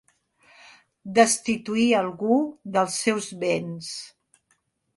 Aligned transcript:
Destituir 1.17 1.85
algú 1.99 2.39
dels 2.79 2.99
seus 3.05 3.31
béns. 3.45 3.95